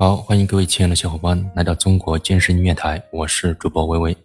[0.00, 4.16] 好，欢迎各位亲爱的小伙伴来到中国健身音乐台，我是主播微微。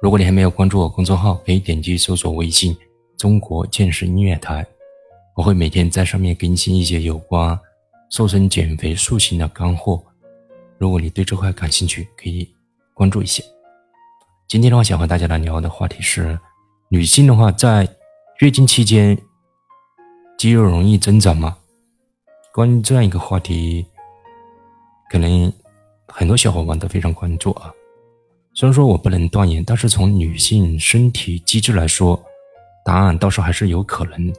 [0.00, 2.76] 如果你还没有关注我公众号，可以点击搜索微信
[3.18, 4.64] “中国健身音乐台”，
[5.34, 7.58] 我会每天在上面更新一些有关
[8.10, 10.00] 瘦身、减肥、塑形的干货。
[10.78, 12.48] 如果你对这块感兴趣，可以
[12.94, 13.42] 关注一下。
[14.46, 16.38] 今天的话，想和大家来聊的话题是：
[16.90, 17.88] 女性的话在
[18.38, 19.18] 月经期间
[20.38, 21.56] 肌肉容易增长吗？
[22.54, 23.84] 关于这样一个话题，
[25.08, 25.52] 可能
[26.06, 27.72] 很多小伙伴都非常关注啊。
[28.54, 32.20] 虽然说我不能断言，但是从女性身体机制来说，
[32.84, 34.32] 答案倒是还是有可能。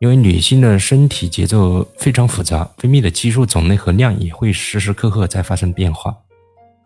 [0.00, 6.16] 因为女性的身体节奏非常复杂，分泌的激素种类和量也会时时刻刻在发生变化，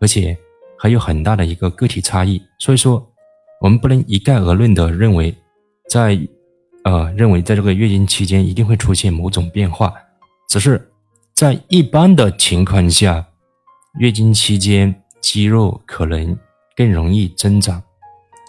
[0.01, 0.37] 而且
[0.77, 2.41] 还有很大的一个个体差异。
[2.59, 3.01] 所以说，
[3.61, 5.33] 我们不能一概而论的认为，
[5.89, 6.19] 在
[6.83, 9.93] 呃，认为在这个月经期间一定会出现某种变化，
[10.49, 10.91] 只是
[11.35, 13.27] 在一般的情况下，
[13.99, 16.37] 月经期间肌肉可能
[16.77, 17.83] 更容易增长。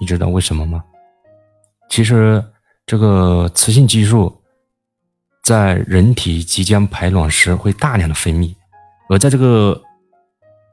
[0.01, 0.85] 你知道为什么吗？
[1.89, 2.45] 其实
[2.87, 4.41] 这个雌性激素
[5.43, 8.55] 在人体即将排卵时会大量的分泌，
[9.09, 9.83] 而在这个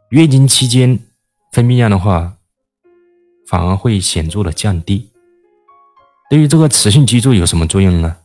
[0.09, 0.99] 月经期间
[1.51, 2.37] 分泌量的话，
[3.47, 5.09] 反而会显著的降低。
[6.29, 8.17] 对于这个雌性激素有什么作用呢？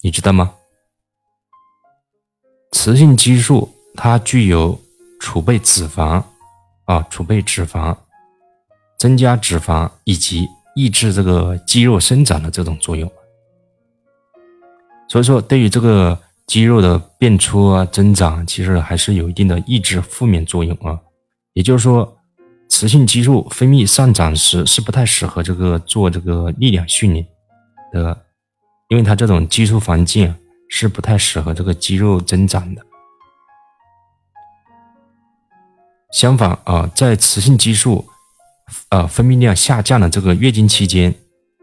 [0.00, 0.54] 你知道吗？
[2.70, 4.80] 雌性激素它具有
[5.20, 6.22] 储备脂肪
[6.84, 7.96] 啊、储备脂肪、
[8.98, 13.10] 增加脂肪以及抑制这个肌肉生长的这种作用。
[15.08, 20.98] 所以说，对于这个肌肉的变粗啊、增长，其实还是有一定的抑制负面作用啊。
[21.52, 22.16] 也就是说。
[22.72, 27.26] 雌性激素分泌上涨时是不太适合这个做这个力量训练
[27.92, 28.16] 的，
[28.88, 30.32] 因为它这种激素环境
[30.70, 32.86] 是不太适合这个肌肉增长的。
[36.12, 38.04] 相反啊，在雌性激素
[38.88, 41.14] 呃分泌量下降的这个月经期间，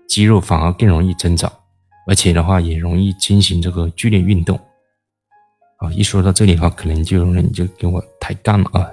[0.07, 1.51] 肌肉反而更容易增长，
[2.07, 4.57] 而且的话也容易进行这个剧烈运动。
[5.78, 8.88] 啊，一说到这里的话，可能就有人就给我抬杠了啊。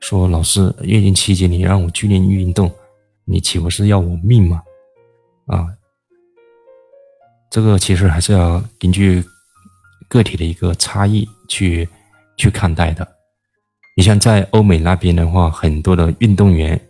[0.00, 2.72] 说老师，月经期间你让我剧烈运动，
[3.24, 4.62] 你岂不是要我命吗？
[5.46, 5.66] 啊，
[7.50, 9.24] 这个其实还是要根据
[10.08, 11.88] 个体的一个差异去
[12.36, 13.06] 去看待的。
[13.96, 16.80] 你像在欧美那边的话，很多的运动员，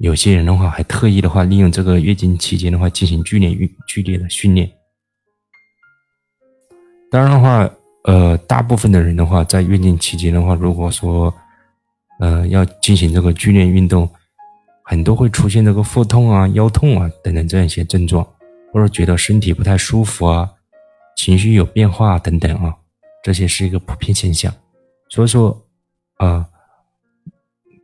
[0.00, 4.68] 有些人的话还特意的话利用这个月经期间的话进行剧烈运剧烈的训练。
[7.10, 7.70] 当然的话，
[8.04, 11.32] 呃，大部分的人的话，在月经期间的话，如果说
[12.18, 14.08] 呃，要进行这个剧烈运动，
[14.84, 18.26] 很多会出现这个腹痛啊、腰痛啊等等这样一些症状，
[18.72, 20.50] 或者觉得身体不太舒服啊、
[21.16, 22.74] 情绪有变化等等啊，
[23.22, 24.52] 这些是一个普遍现象。
[25.10, 25.66] 所以说，
[26.16, 26.48] 啊，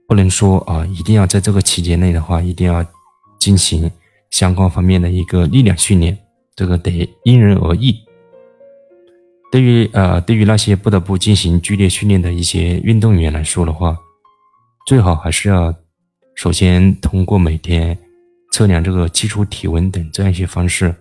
[0.09, 2.85] 不能说啊，一定要在这个期间内的话，一定要
[3.39, 3.91] 进行
[4.31, 6.17] 相关方面的一个力量训练，
[6.57, 7.95] 这个得因人而异。
[9.53, 13.97] 对于呃，对于那些不得不进行剧烈训练的一些运动员来说的话，
[14.87, 15.75] 最好还是要
[16.35, 17.99] 首先通过每天
[18.51, 20.95] 测量这个基础体温等这样一些方式，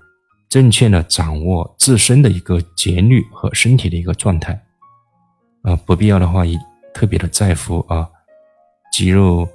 [0.49, 4.61] 正确的掌握自身的一个节律和身体的一个状态。
[5.63, 6.57] 啊，不必要的话，也
[6.93, 8.07] 特别的在乎啊
[8.91, 9.47] 肌肉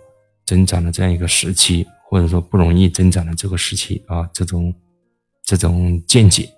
[0.44, 4.74] 增长的这样一个时期，或者说不容易增长的这个时期啊，这种
[5.44, 6.48] 这种见解。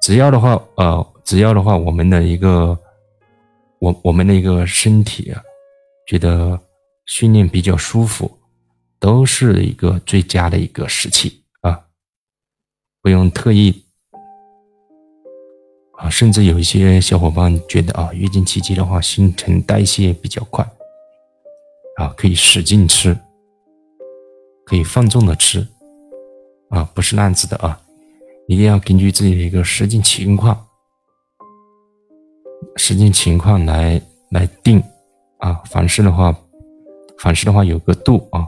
[0.00, 2.78] 只要的话，呃，只要的话，我们的一个
[3.78, 5.42] 我我们的一个身体啊，
[6.06, 6.60] 觉得。
[7.10, 8.37] 训练比较舒服，
[9.00, 11.86] 都是一个最佳的一个时期啊，
[13.00, 13.84] 不用特意
[15.92, 20.64] 啊，甚至有一些小伙伴觉得啊，月经期间的话，新陈代谢比较快
[21.96, 23.16] 啊，可以使劲吃，
[24.64, 25.66] 可以放纵的吃
[26.70, 27.80] 啊，不是那样子的啊，
[28.46, 30.66] 一定要根据自己的一个实际情况，
[32.76, 34.00] 实际情况来
[34.30, 34.82] 来定
[35.38, 36.36] 啊，凡事的话。
[37.20, 38.46] 凡事的话有个度啊。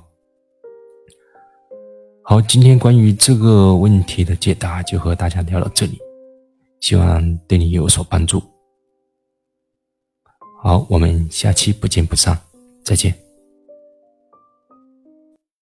[2.30, 5.98] 好，今天关于这个问题的解答就和大家聊到这里，
[6.78, 8.40] 希望对你有所帮助。
[10.62, 12.38] 好，我们下期不见不散，
[12.84, 13.12] 再见。